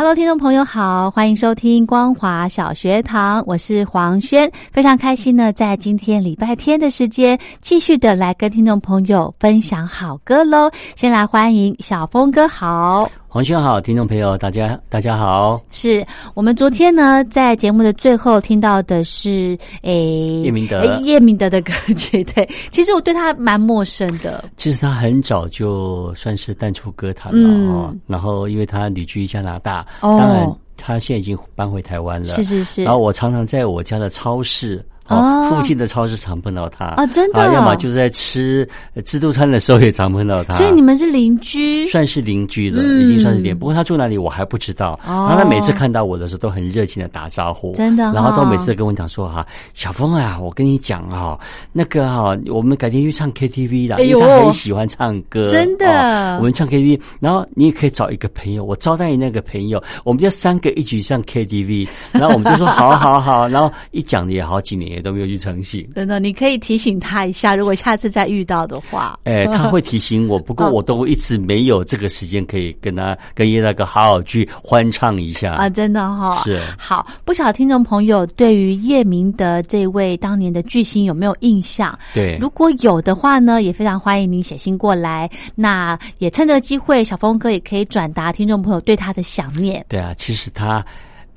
[0.00, 10.70] Hello，听众朋友好，欢迎收听光华小学堂，我是黄轩，非常开心呢，在今天礼拜天的时间，继续的来跟听众朋友分享好歌喽。
[10.96, 13.10] 先来欢迎小峰哥好。
[13.32, 15.62] 黄轩好，听众朋友，大家大家好。
[15.70, 22.24] 是我们昨天呢，在节目的最后听到的是诶叶明德叶明德的歌曲。
[22.34, 24.44] 对，其实我对他蛮陌生的。
[24.56, 27.94] 其实他很早就算是淡出歌坛了哦。
[28.08, 32.26] 然后因为他旅居加拿大，当然他现在已经搬回台湾了。
[32.26, 32.82] 是是是。
[32.82, 34.84] 然后我常常在我家的超市。
[35.10, 38.66] 哦，附近的超市常碰到他啊，真的，要么就是在吃
[39.04, 43.56] 自助餐的时候也常碰到他，所以你们是邻居，算是邻居了，已经算是邻。
[43.56, 44.98] 不过他住哪里我还不知道。
[45.04, 48.04] 然后他每次看到我的时候都很热情的打招呼，真的。
[48.12, 51.38] 然后都每次跟我讲说哈，小峰啊，我跟你讲啊，
[51.72, 56.36] 那个哈，我们改天去唱 KTV 啦，因为他很喜欢唱歌，真的。
[56.38, 61.88] 我们唱 KTV，然后你也可以找一个朋友，我招待你那个朋友，我们就三个一起上 KTV。
[62.12, 65.88] 然后我们就说 好好好，然后一讲也好几年也都没有去成行。
[65.94, 69.18] 真的，你可以提醒他一下，如果下次再遇到的话。
[69.24, 75.68] 哎， 他会提醒我，不过我都一直没有这个时间可以跟他跟叶大哥好好去欢唱一下啊！
[75.68, 77.06] 真的哈，是好。
[77.24, 81.98] 不少听众朋友对于叶明德这位当年的巨星有没有印象？
[82.12, 85.30] 对，如果有的话呢，也非常欢迎您写信过来。
[85.54, 89.84] 那也趁这个机会，小峰哥也可以转达听众朋友对他的想念。
[89.88, 90.84] 对啊，其实他。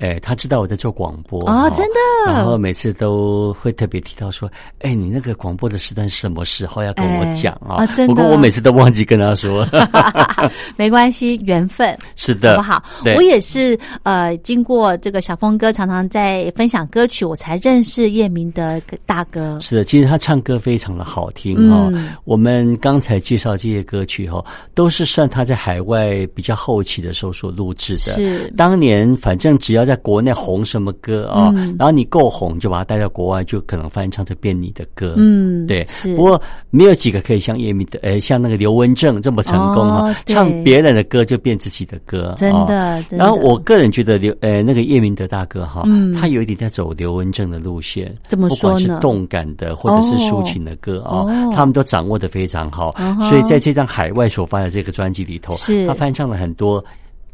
[0.04, 2.00] 哎，他知道我在做广播啊，真的。
[2.26, 4.50] 然后每次都会特别提到说
[4.80, 8.14] ：“哎，你那个广播的时段什么时候要跟我讲啊？”真的。
[8.14, 9.66] 不过我每次都忘记跟他说。
[10.76, 12.84] 没关系，缘分是的，好不好？
[13.16, 19.58] 我也是呃，经过这个小峰哥常常在分享歌曲，我才认识叶明的大哥。
[19.62, 21.90] 是的，其实他唱歌非常的好听哦。
[22.24, 24.44] 我们刚才介绍这些歌曲哈，
[24.74, 28.12] 都是算他在海外比较后期的时候所录制的。
[28.12, 29.84] 是当年反正只要。
[29.84, 31.52] 在国内红什么歌啊？
[31.78, 35.14] 然后你够红，就把它带到国外，就可能翻唱就变你的歌。
[35.16, 35.86] 嗯，对。
[36.16, 36.40] 不过
[36.70, 42.34] 没有几个可以像叶明的，呃，像那个刘文正这么成功啊，唱别人的歌就变自己的歌。
[42.36, 43.02] 真的。
[43.10, 45.82] 然后我个人觉得刘，呃，那个叶明德大哥哈，
[46.18, 48.14] 他有一点在走刘文正的路线。
[48.28, 48.80] 怎么说呢？
[48.80, 52.92] 不管是动感的或者是抒情的歌啊，他们都掌握的非常好。
[53.28, 55.54] 所以在这张海外所发的这个专辑里头，
[55.86, 56.84] 他翻唱了很多。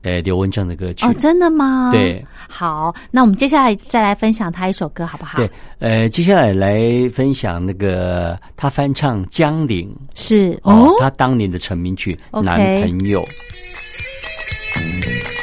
[0.02, 1.90] 呃，刘文正的歌曲哦，真的吗？
[1.92, 5.36] 对，好，那我们接下来再来分享他一首歌，好不好？
[5.36, 6.80] 对，呃，接下来来
[7.10, 13.22] 分享那个他翻唱江陵，是哦，他当年的成名曲《男朋友》。
[14.72, 15.39] 讨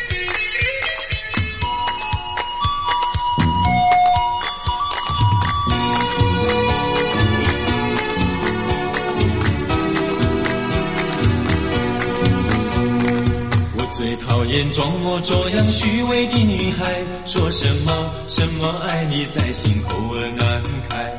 [14.72, 21.12] 装模作样虚伪的女孩，说什么什么爱你在心口儿难开。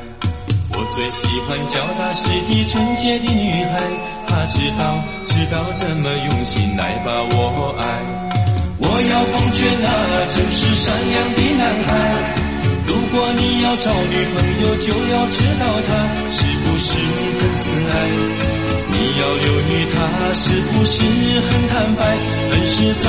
[0.71, 3.81] 我最喜欢脚踏实地纯洁的女孩，
[4.27, 7.83] 她知道知道怎么用心来把我爱。
[8.81, 11.89] 我要奉劝那就是善良的男孩，
[12.87, 15.89] 如果你要找女朋友，就要知道她
[16.29, 16.97] 是不是
[17.39, 18.58] 很自爱。
[18.91, 19.97] 你要留意他
[20.33, 21.03] 是不是
[21.41, 22.17] 很坦白、
[22.51, 23.03] 很实在。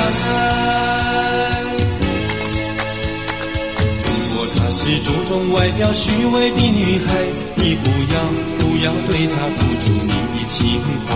[4.05, 7.09] 如果她是注重外表、虚伪的女孩，
[7.55, 8.15] 你不要
[8.59, 11.09] 不要对她付出你的情怀。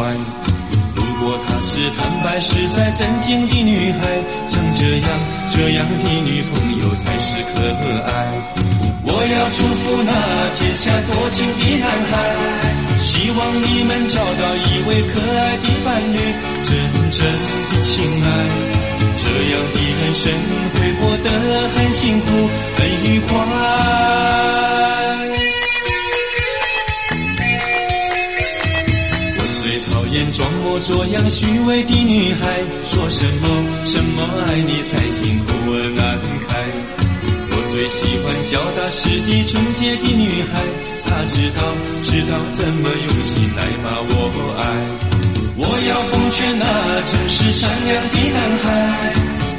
[0.95, 3.99] 如果她是坦白、实在、正经的女孩，
[4.47, 5.09] 像这样
[5.51, 7.57] 这样的女朋友才是可
[8.05, 8.11] 爱。
[9.07, 10.11] 我要祝福那
[10.57, 12.44] 天下多情的男孩。
[13.25, 16.17] 希望你们找到一位可爱的伴侣
[16.63, 17.25] 真正
[17.71, 18.27] 的情爱
[19.17, 20.31] 这样的人生
[20.75, 21.29] 会过得
[21.69, 23.35] 很幸福很愉快
[29.39, 33.47] 我最讨厌装模作样虚伪的女孩说什么
[33.83, 36.71] 什么爱你才幸福而难开
[37.49, 41.61] 我最喜欢脚踏实地纯洁的女孩他知道
[42.03, 44.11] 知道怎么用心来把我
[44.59, 44.63] 爱。
[45.55, 46.65] 我要奉劝那
[47.03, 48.67] 真实善良的男孩，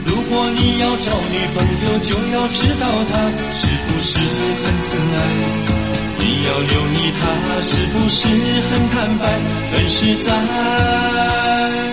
[0.04, 5.18] 如果你要找女朋友，就要知道她是不是很疼爱。
[6.18, 7.24] 你要留意他
[7.62, 9.40] 是不是很坦白、
[9.72, 11.85] 很实在。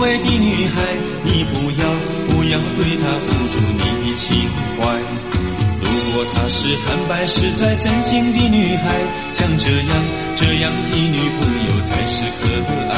[0.00, 0.80] 表、虚伪的女孩，
[1.24, 1.84] 你不要
[2.28, 4.26] 不要对她付出你的情
[4.78, 4.80] 怀。
[5.82, 8.98] 如果她是坦白实在、真情的女孩，
[9.32, 10.02] 像这样
[10.36, 12.48] 这样的女朋友才是可
[12.92, 12.94] 爱。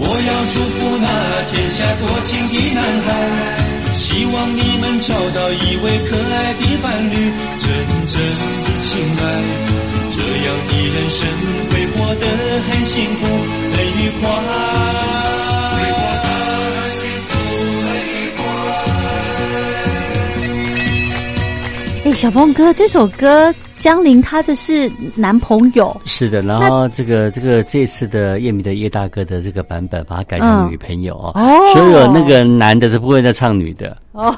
[0.00, 1.06] 我要祝福那
[1.52, 3.08] 天下多情的男孩，
[3.94, 7.14] 希望你们找到一位可爱的伴侣，
[7.58, 7.68] 真
[8.06, 8.18] 正
[8.64, 9.22] 的情爱，
[10.10, 10.16] 这
[10.46, 11.28] 样的人生
[11.70, 12.26] 会过得
[12.68, 13.26] 很幸福、
[13.76, 15.37] 很愉快。
[22.18, 26.42] 小鹏哥，这首歌江林他的是男朋友，是的。
[26.42, 31.32] 然后这个这个这次的叶明的叶大哥的这个版本，把它改成女朋友哦，
[31.72, 33.96] 所有那个男的都不会再唱女的。
[34.18, 34.32] 哦，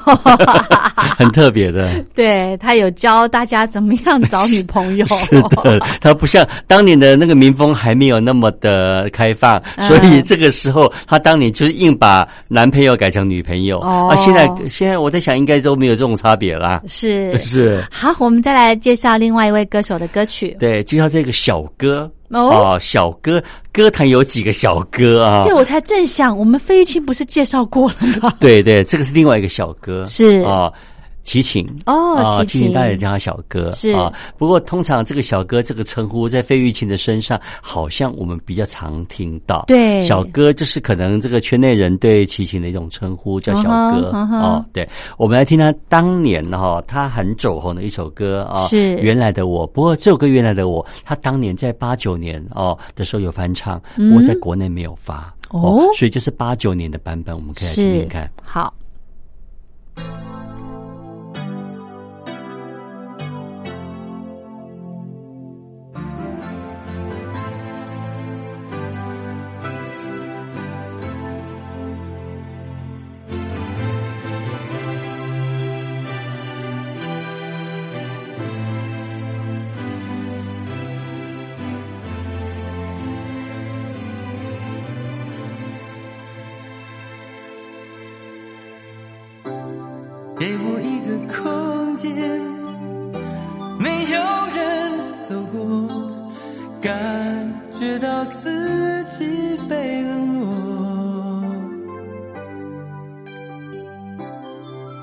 [1.16, 2.04] 很特别的。
[2.14, 5.06] 对他有教大家怎么样找女朋友。
[5.24, 13.78] 是的，他不像当年的那个民风还没有那么的开放，所以这个时候他当年就是硬把男朋友改成女朋友。
[13.80, 16.82] 哦，啊，现在现在我在想，应该都没有这种差别啦。
[16.86, 17.82] 是 是。
[17.90, 20.54] 好，我们再来介绍另外一位歌手的歌曲。
[20.60, 22.10] 对，介绍这个小哥。
[22.30, 23.42] 哦，小哥，
[23.72, 25.44] 歌坛有几个小哥啊？
[25.44, 28.32] 对，我才正想，我们费玉清不是介绍过了吗？
[28.38, 30.72] 对对，这个是另外一个小哥，是啊。
[31.22, 34.12] 齐秦哦，齐秦大家叫他小哥是啊。
[34.38, 39.64] 不过通常这个小哥这个称呼在费玉清的身上，好像我们比较常听到。
[39.66, 44.64] 对，小哥就是可能这个圈内人对齐秦的一种称呼，叫小哥哦。
[44.72, 44.88] 对，
[45.18, 49.66] 我们来听他当年哈，他很走红的一首歌啊，是原来的我。
[49.66, 53.80] 不过这首歌原来的我，他当年在八九年哦的时候有翻唱，
[54.14, 58.30] 我在国内没有发哦，所以就是八九年的版本，我们可以来听听看。
[58.42, 58.72] 好。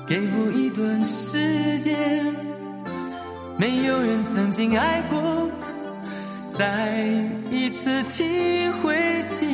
[0.08, 1.94] 给我一段时间，
[3.58, 5.50] 没有人曾经爱过，
[6.54, 6.96] 再
[7.50, 8.24] 一次体
[8.80, 8.96] 会
[9.28, 9.44] 寂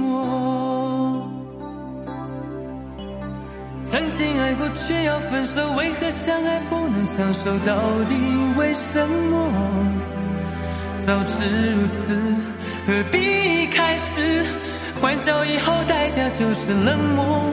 [0.00, 1.22] 寞。
[3.84, 7.58] 曾经爱过，却要分手，为何相爱不能相守？
[7.58, 8.14] 到底
[8.56, 9.92] 为什么？
[11.00, 12.18] 早知如此，
[12.86, 14.42] 何必开始？
[15.02, 17.52] 欢笑以后代价就是冷漠。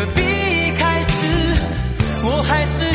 [0.00, 0.22] 何必
[0.78, 1.18] 开始
[2.24, 2.89] 我还是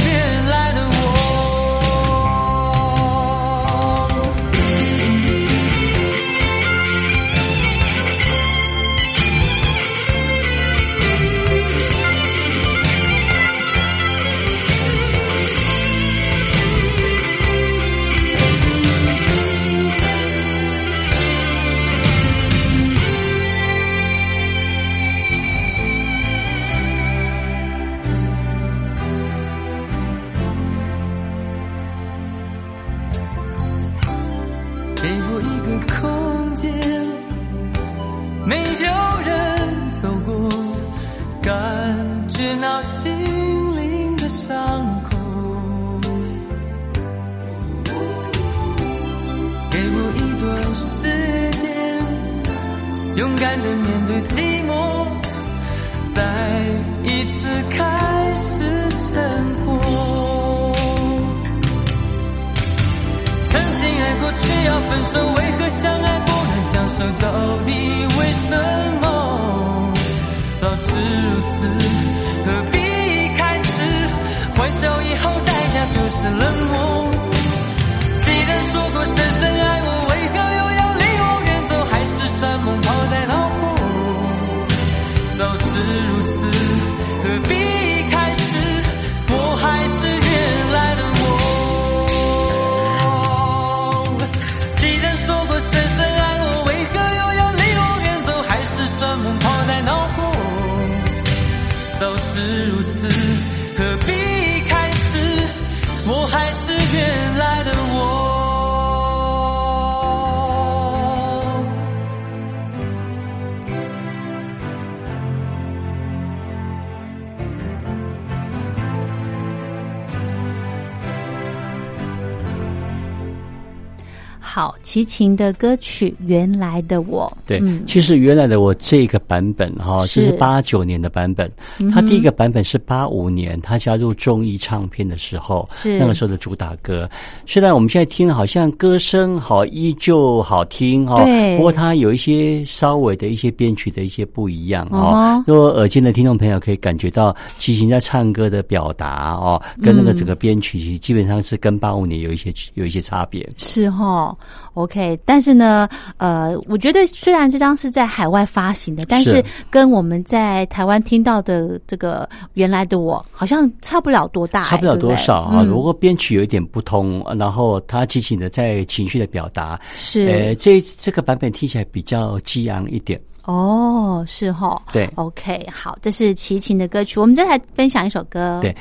[124.56, 127.30] 好，齐秦的歌曲《原来的我》。
[127.46, 131.52] 对，嗯其实原来的我这个版本哈，是这是八九年的版本，
[131.94, 137.06] 他第一个版本是八五年他加入中艺唱片的时候，是那个时候的主打歌。
[137.46, 141.26] 虽然我们现在听好像歌声好依旧好听哈，
[141.58, 145.44] 不过它有一些稍微的一些编曲的一些不一样哦哦。
[145.46, 153.46] 如果耳尖的听众朋友可以感觉到齐秦在唱歌的表达哦，跟那个整个编曲基本上是跟八五年有一些有一些差别。
[153.58, 154.34] 是哈
[154.74, 155.88] ，OK，但是呢，
[156.18, 159.46] 呃，我觉得虽然这张是在海外发行的，但是是。
[159.70, 165.62] 跟我们在台湾听到的这个原来的我好像差不了多大、差不了多少啊。
[165.62, 165.68] 嗯。
[165.68, 170.26] 如果编曲有一点不同，然后他激情的在情绪的表达，是。
[170.28, 173.20] 呃，这这个版本听起来比较激昂一点。
[173.44, 178.76] 哦，是哈，对，OK，好，这是齐秦的歌曲，我们再来分享一首歌，对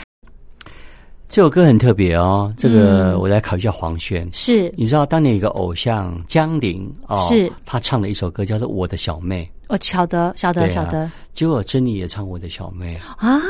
[1.29, 3.19] 这首歌很特别哦，这个嗯。
[3.21, 4.29] 我来考一下黄轩。
[4.33, 4.73] 是。
[4.77, 7.51] 你知道当年有一个偶像江玲哦，是。
[7.65, 9.51] 他唱了一首歌叫做《我的小妹。
[9.69, 11.01] 哦晓得，晓》，得，对晓得。
[11.01, 12.95] 啊，结果珍妮也唱《我的小妹》，
[13.27, 13.41] 啊，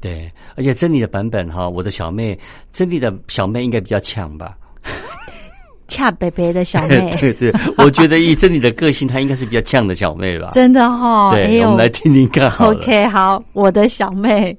[0.00, 2.34] 对，而且珍妮的版本哈，《我的小妹》，
[2.72, 4.56] 珍妮的小妹应该比较强吧？
[5.86, 10.48] 恰北北的小妹， 对对，我觉得以珍妮的个性，她应该是比较呛的小妹吧？
[10.56, 11.64] 真的哈、哎对，呦。
[11.64, 12.70] 我们来听听看好。
[12.70, 14.56] OK，好，我的小妹。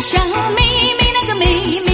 [0.00, 0.16] 小
[0.56, 0.62] 妹
[0.98, 1.89] 妹那个妹妹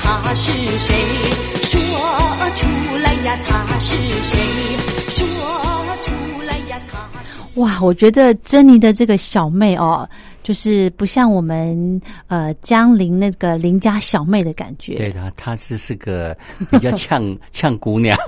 [0.00, 0.94] 他是谁？
[1.62, 1.78] 说
[2.54, 4.38] 出来呀他是谁？
[5.08, 5.24] 说
[6.02, 7.40] 出来呀他是。
[7.54, 10.08] 哇，我觉得珍妮的这个小妹哦，
[10.42, 14.94] 就是不像我们呃江陵那个邻家小妹的感觉。
[14.94, 16.36] 对的，她只是个
[16.70, 18.16] 比较呛 呛姑娘。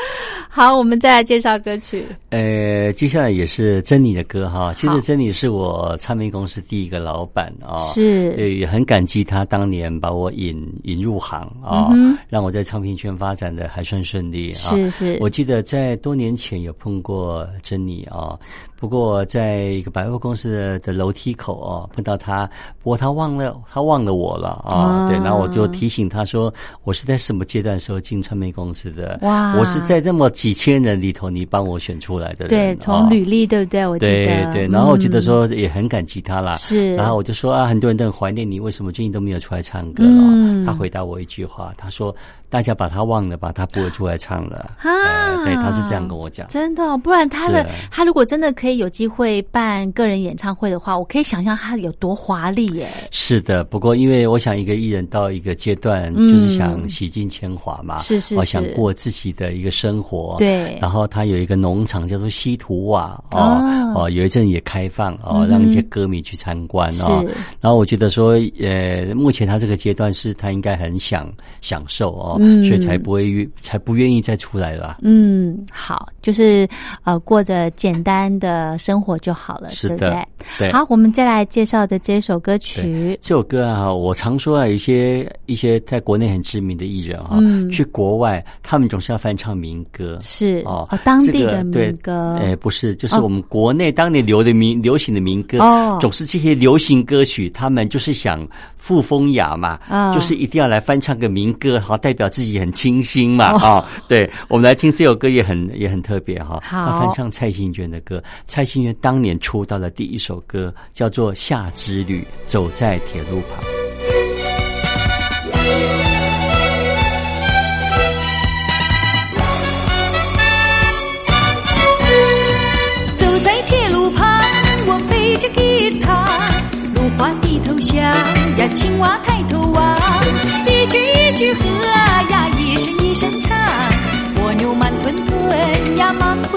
[0.48, 2.04] 好，我们再来介绍歌曲。
[2.30, 4.72] 呃，接下来也是珍妮的歌哈。
[4.74, 11.90] 其实珍妮是我唱片公司第一个老板啊，是，也很感激他当年把我引引入行啊，
[12.28, 14.70] 让我在唱片圈发展的还算顺利啊。
[14.70, 18.38] 是是，我记得在多年前有碰过珍妮啊。
[18.78, 22.46] 不过，在一个百货公司的的楼梯口哦，碰到他，
[22.82, 25.08] 不过他忘了，他忘了我了啊。
[25.08, 26.52] 对，然后我就提醒他说，
[26.84, 29.18] 我是在什么阶段时候进唱片公司的？
[29.22, 32.48] 哇，我是在这么几千人里头，你帮我选出来的。
[32.48, 33.86] 对，从履历对不对？
[33.86, 36.56] 我对对，然后我觉得说也很感激他啦。
[36.56, 40.66] 是，然后我就说啊，很多人都很怀念你，为什么最近都没有出来唱歌了？
[40.66, 42.14] 他回答我一句话，他说。
[42.48, 44.70] 大家把他忘了，把他不会出来唱了。
[44.78, 46.46] 啊，对，他是这样跟我讲。
[46.48, 52.88] 真的，不然他的他如果真的可以有机会办个人演唱会的话，我可以想象他有多华丽耶。
[53.10, 60.36] 是的，不过因为我想一个艺人到一个阶段，就是想洗尽铅华嘛，是是，我想过自己的一个生活。
[60.38, 60.78] 对。
[60.80, 63.60] 然后他有一个农场叫做西图瓦哦
[63.94, 67.24] 哦，有一阵也开放哦，让一些歌迷去参观哦。
[67.60, 72.35] 然后我觉得说，呃，目前他这个阶段是他应该很想享受哦。
[72.40, 74.98] 嗯，所以才不会愿，才不愿意再出来了。
[75.02, 76.68] 嗯，好，就是
[77.04, 80.28] 呃，过着简单的生活就好了，对不对？
[80.58, 80.70] 对。
[80.70, 83.18] 好，我们再来介绍的这首歌曲。
[83.22, 87.38] 这首歌啊，我常说啊，有一些一些在国内很知名的艺人啊，
[87.70, 92.36] 去国外，他们总是要翻唱民歌，是哦，当地的民歌。
[92.40, 102.25] 哎，不是，就是我们国内当年流的民流行的民歌，哦，总是这些流行歌曲，他们就是想富风雅嘛，啊，就是一定要来翻唱个民歌，好代表。
[102.28, 106.60] 自己很清新嘛啊，对，我们来听这首歌也很也很特别哈。
[106.62, 113.64] 好，翻唱蔡幸娟的歌，蔡幸娟当年出道的第一首歌叫做《夏之旅》，走在铁路旁。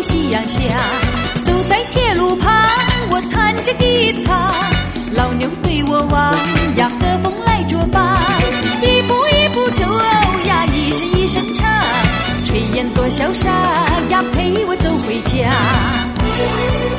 [0.01, 0.59] 夕阳下，
[1.43, 2.51] 走在铁路旁，
[3.11, 4.49] 我弹着吉他，
[5.13, 6.33] 老牛对我望
[6.75, 8.17] 呀，和风来作伴，
[8.81, 9.85] 一步一步走
[10.45, 11.69] 呀，一声一声唱，
[12.45, 13.49] 炊烟多潇洒
[14.09, 16.98] 呀，陪我走回家。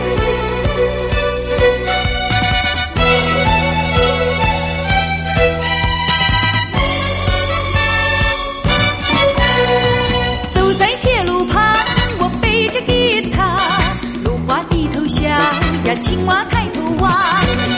[16.00, 17.12] 青蛙抬头望，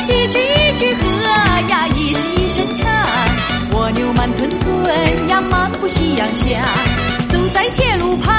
[0.08, 1.02] 一句一句和
[1.68, 2.88] 呀，一声一声唱。
[3.72, 6.62] 蜗牛慢吞吞呀，漫步夕阳下。
[7.28, 8.34] 走在铁路旁，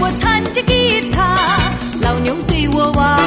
[0.00, 1.36] 我弹着吉他，
[2.00, 3.18] 老牛对我望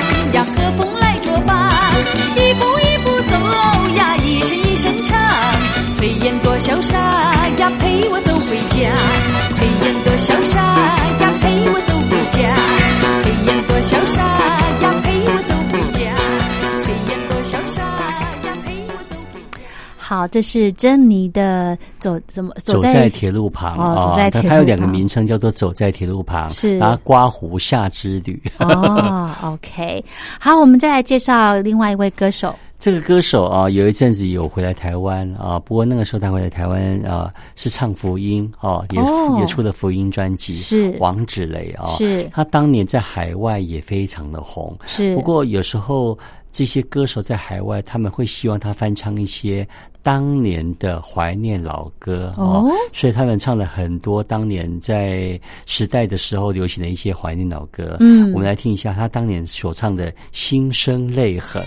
[20.23, 24.49] 好，这是珍妮的走怎么走在铁路旁哦，走在铁路旁。
[24.51, 28.41] 它有两个名称，叫做走在铁路旁，是啊，刮胡夏之旅。
[28.59, 30.01] 哦，OK，
[30.39, 32.55] 好，我们再来介绍另外一位歌手。
[32.79, 46.17] 这个歌手啊，有一阵子有回来台湾啊，不过那个时候他回来台湾啊，是唱福音啊，也也出了福音专辑，是王芷蕾啊，是他当年在海外也非常的红，是不过有时候
[46.49, 49.67] 这些歌手在海外，他们会希望他翻唱一些。
[50.03, 57.95] 当年的怀念老歌哦，所以他们唱了很多当年在时代的时候流行的一些怀念老歌。
[58.01, 61.63] 嗯，我们来听一下他当年所唱的《心生泪痕》。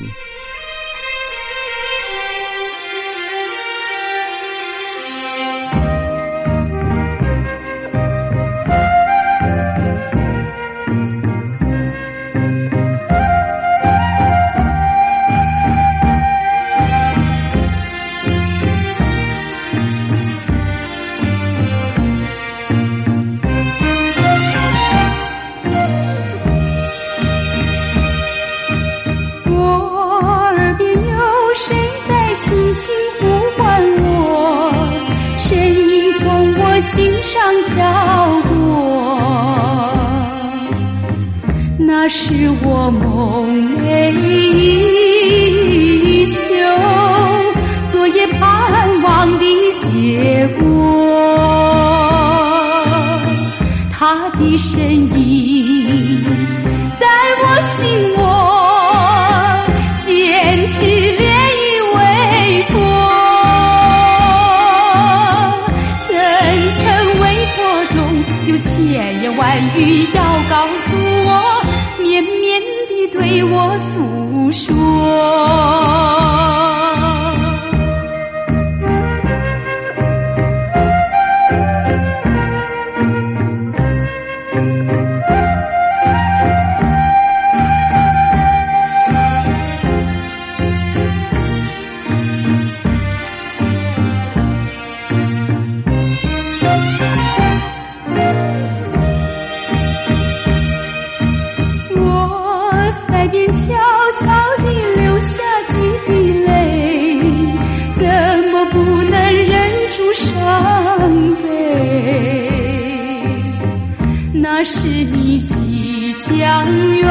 [114.59, 117.05] 那是你即将远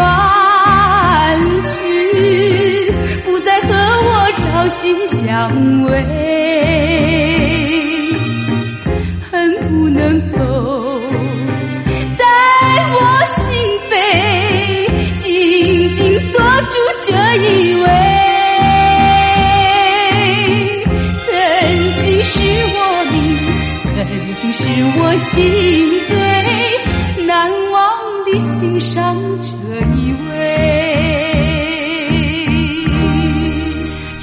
[1.61, 2.91] 去，
[3.23, 3.69] 不再和
[4.03, 5.53] 我朝夕相
[5.83, 6.03] 偎，
[9.29, 10.99] 恨不能够。
[12.17, 12.25] 在
[12.95, 13.55] 我心
[13.91, 13.93] 扉
[15.17, 17.85] 紧紧锁住这一位，
[21.27, 21.29] 曾
[22.01, 22.41] 经是
[22.73, 23.15] 我命，
[23.83, 23.93] 曾
[24.37, 24.63] 经是
[24.99, 25.94] 我心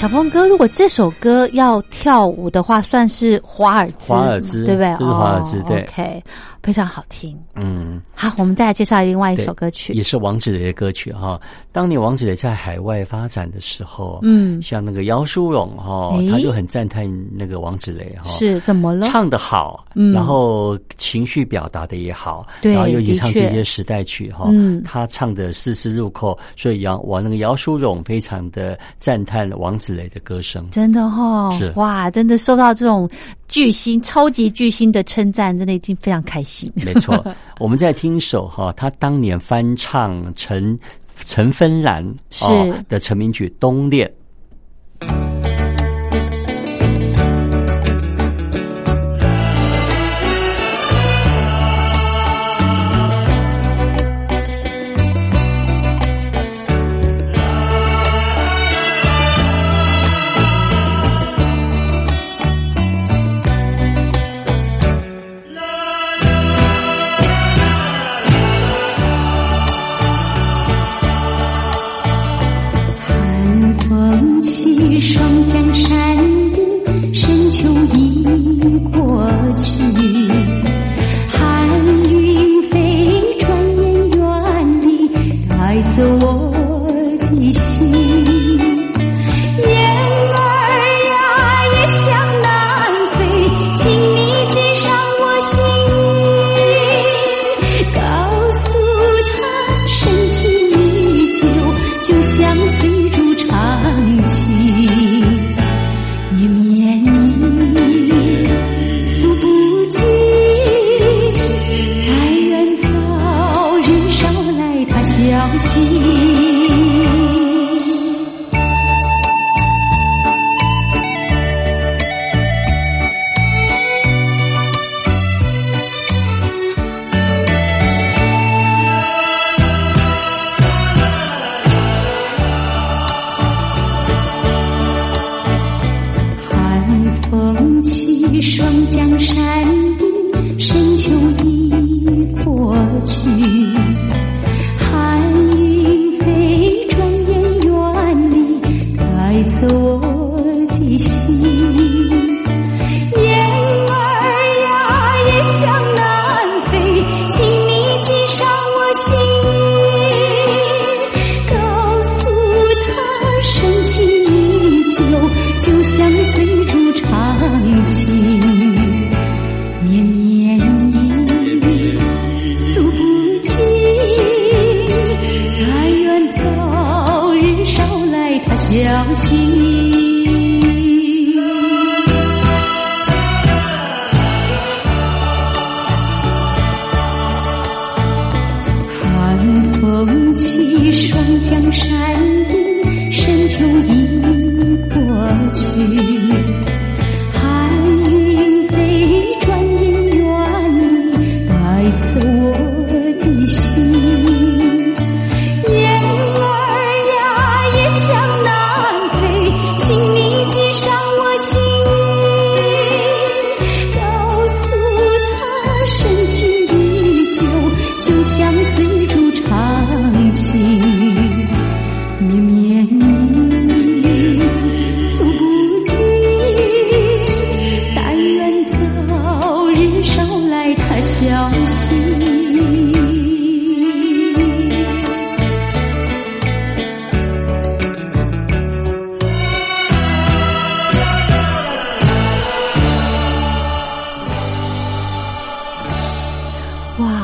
[0.03, 4.93] 小峰哥，如果这首歌要跳舞的话，算是华尔兹，华尔兹对不对？
[4.99, 6.25] 这是华尔兹哦对 OK，
[6.63, 7.37] 非常好听。
[7.55, 10.03] 嗯，好，我们再来介绍另外一首歌曲也。
[10.03, 11.41] 是王子雷的歌曲哈。
[11.73, 19.07] 当年王子雷在海外发展的时候，嗯像那个姚淑荣哈诶，他就很赞叹那个王子雷哈，是怎么了？
[19.09, 30.69] 唱的好，嗯然后情绪表达的也好，对然后尤其唱这些时代曲哈，嗯他唱的丝丝入扣，所以姚我那个姚淑荣非常的赞叹王子雷的歌声。
[30.71, 33.09] 真的哦是，哇，真的受到这种
[33.49, 36.52] 巨星、超级巨星的称赞，真的已经非常开心。
[36.85, 37.25] 没错，
[37.59, 40.79] 我们在听一首哈，他当年翻唱陈
[41.25, 42.45] 陈芬兰是。
[42.45, 44.07] 哦的成名曲《冬恋》。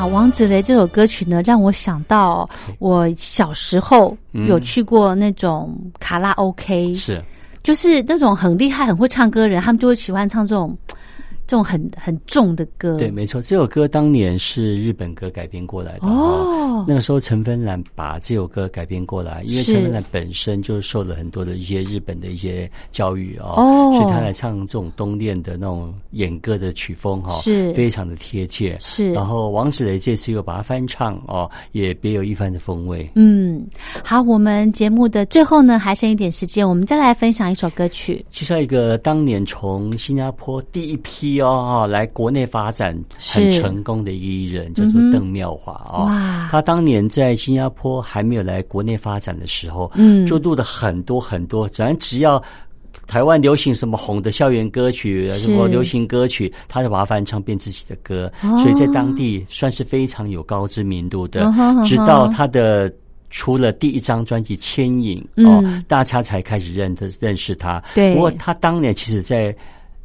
[0.05, 7.23] 王子雷这首歌曲呢，让我想到我小时候有去过那种卡拉 OK，是，
[7.63, 10.77] 就是那种很厉害、很会唱歌的人，他们就会喜欢唱这种。
[11.49, 16.85] 这种很很重的歌，对，没错，这首歌当年是日本歌改编过来的哦。
[16.87, 28.77] 那个时候陈芬兰把这首歌改编过来，因为陈芬兰本身就受了很多的一些日本的一些教育哦，所以他来唱这种东恋的那种演歌的曲风哈，是非常的贴切。
[28.79, 33.09] 是，然后王子雷这次又把它翻唱哦，也别有一番的风味。
[33.15, 33.65] 嗯，
[34.03, 41.38] 好，我们节目的最后呢，还剩一点时间，我们再来分享一首歌曲，介绍一个当年从新加坡第一批。
[41.47, 46.07] 哦，来国内发展很成功的一艺人叫做邓妙华哦。
[46.51, 52.41] 他当年在新加坡还没有来国内发展的时候，嗯，就录了很多很多，咱只要
[53.07, 61.51] 台湾流行什么红的校园歌曲，什么流行歌曲，他就把它翻唱变自己的歌，所以在当地算是非常有高知名度的。
[61.85, 62.91] 直到他的
[63.29, 67.81] 出了第一张专辑《牵引》哦，大家才开始认的认识他。
[67.93, 69.55] 对，不过他当年其实，在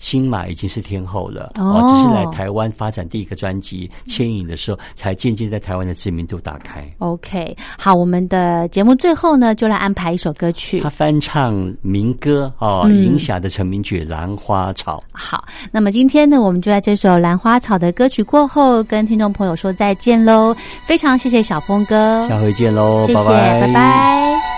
[0.04, 6.86] 新马已经是天后了，哦，只是来台湾发展第一个专辑《牵引》的时候，才渐渐在台湾的知名度打开。
[6.98, 10.80] OK，好，我们的节目最后呢，就来安排一首歌曲。
[10.80, 14.98] 他翻唱民歌哦，影响的成名曲《兰花草》。
[15.10, 20.54] 好，那么今天呢，我们就在这首《兰花草》的歌曲过后，跟听众朋友说再见喽。
[20.84, 24.20] 非常谢谢小峰哥，下回见喽，谢谢，拜拜。
[24.20, 24.53] 多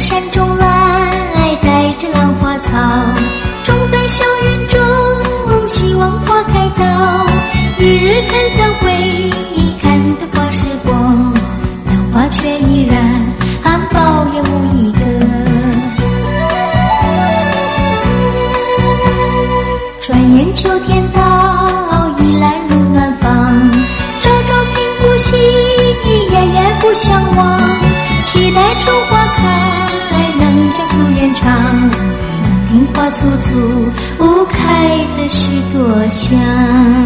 [0.00, 2.72] 山中来，带着兰花草，
[3.64, 6.84] 种在小园中，希望花开早。
[7.78, 8.47] 一日看
[34.46, 36.97] 开的是多香。